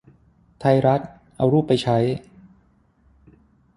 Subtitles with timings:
[0.59, 1.01] ไทยรัฐ
[1.37, 1.97] เอารูปไปใช้